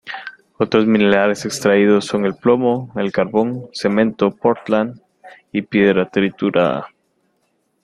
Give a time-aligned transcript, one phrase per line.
[0.57, 4.99] Otros minerales extraídos son el plomo, el carbón, cemento portland
[5.51, 6.87] y piedra triturada.